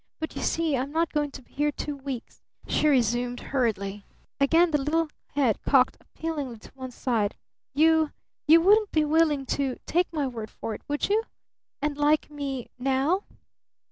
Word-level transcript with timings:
"But 0.19 0.35
you 0.35 0.41
see 0.41 0.75
I'm 0.75 0.91
not 0.91 1.13
going 1.13 1.29
to 1.29 1.43
be 1.43 1.51
here 1.53 1.71
two 1.71 1.95
weeks!" 1.95 2.41
she 2.67 2.87
resumed 2.87 3.39
hurriedly. 3.39 4.03
Again 4.39 4.71
the 4.71 4.81
little 4.81 5.09
head 5.35 5.59
cocked 5.63 5.97
appealingly 6.01 6.57
to 6.57 6.71
one 6.73 6.89
side. 6.89 7.35
"You 7.75 8.11
you 8.47 8.61
wouldn't 8.61 8.89
be 8.91 9.05
willing 9.05 9.45
to 9.45 9.75
take 9.85 10.11
my 10.11 10.25
word 10.25 10.49
for 10.49 10.73
it, 10.73 10.81
would 10.87 11.07
you? 11.07 11.21
And 11.83 11.97
like 11.97 12.31
me 12.31 12.67
now?" 12.79 13.25